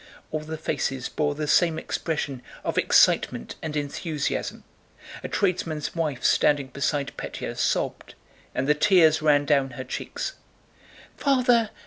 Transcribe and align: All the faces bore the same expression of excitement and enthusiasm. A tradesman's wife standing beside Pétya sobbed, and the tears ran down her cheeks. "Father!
All 0.31 0.39
the 0.39 0.57
faces 0.57 1.09
bore 1.09 1.35
the 1.35 1.45
same 1.45 1.77
expression 1.77 2.41
of 2.63 2.75
excitement 2.75 3.53
and 3.61 3.75
enthusiasm. 3.77 4.63
A 5.23 5.27
tradesman's 5.27 5.93
wife 5.95 6.23
standing 6.23 6.69
beside 6.69 7.11
Pétya 7.17 7.55
sobbed, 7.55 8.15
and 8.55 8.67
the 8.67 8.73
tears 8.73 9.21
ran 9.21 9.45
down 9.45 9.69
her 9.77 9.83
cheeks. 9.83 10.33
"Father! 11.15 11.69